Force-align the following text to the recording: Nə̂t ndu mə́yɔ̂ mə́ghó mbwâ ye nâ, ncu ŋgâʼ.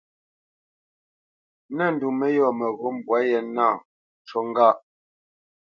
Nə̂t 1.75 1.91
ndu 1.93 2.07
mə́yɔ̂ 2.19 2.49
mə́ghó 2.59 2.87
mbwâ 2.97 3.17
ye 3.29 3.39
nâ, 3.55 3.67
ncu 4.21 4.39
ŋgâʼ. 4.49 4.75